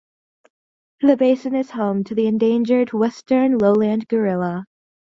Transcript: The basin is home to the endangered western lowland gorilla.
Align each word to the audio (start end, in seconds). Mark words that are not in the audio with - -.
The 1.01 1.15
basin 1.15 1.53
is 1.53 1.69
home 1.69 2.03
to 2.05 2.15
the 2.15 2.25
endangered 2.25 2.91
western 2.91 3.59
lowland 3.59 4.07
gorilla. 4.07 4.65